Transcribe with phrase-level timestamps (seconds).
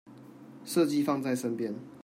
[0.65, 1.75] 設計放在身邊